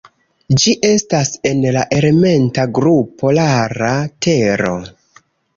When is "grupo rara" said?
2.79-3.93